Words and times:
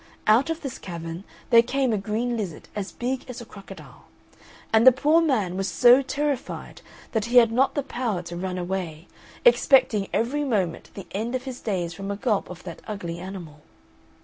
Out 0.25 0.49
of 0.49 0.61
this 0.61 0.79
cavern 0.79 1.25
there 1.51 1.61
came 1.61 1.93
a 1.93 1.97
green 1.99 2.35
lizard 2.35 2.67
as 2.75 2.91
big 2.91 3.23
as 3.29 3.39
a 3.39 3.45
crocodile; 3.45 4.05
and 4.73 4.87
the 4.87 4.91
poor 4.91 5.21
man 5.21 5.55
was 5.55 5.67
so 5.67 6.01
terrified 6.01 6.81
that 7.11 7.25
he 7.25 7.37
had 7.37 7.51
not 7.51 7.75
the 7.75 7.83
power 7.83 8.23
to 8.23 8.35
run 8.35 8.57
away, 8.57 9.07
expecting 9.45 10.07
every 10.11 10.43
moment 10.43 10.89
the 10.95 11.05
end 11.11 11.35
of 11.35 11.43
his 11.43 11.59
days 11.61 11.93
from 11.93 12.09
a 12.09 12.15
gulp 12.15 12.49
of 12.49 12.63
that 12.63 12.81
ugly 12.87 13.19
animal. 13.19 13.61